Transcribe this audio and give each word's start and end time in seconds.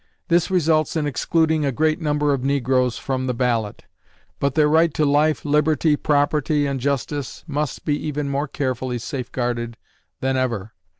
This 0.29 0.49
results 0.49 0.95
in 0.95 1.05
excluding 1.05 1.63
a 1.63 1.71
great 1.71 2.01
number 2.01 2.33
of 2.33 2.43
negroes 2.43 2.97
from 2.97 3.27
the 3.27 3.35
ballot, 3.35 3.83
but 4.39 4.55
their 4.55 4.67
right 4.67 4.91
to 4.95 5.05
life, 5.05 5.45
liberty, 5.45 5.95
property, 5.95 6.65
and 6.65 6.79
justice 6.79 7.43
must 7.45 7.85
be 7.85 8.03
even 8.07 8.27
more 8.27 8.47
carefully 8.47 8.97
safeguarded 8.97 9.77
than 10.19 10.35
ever. 10.37 10.73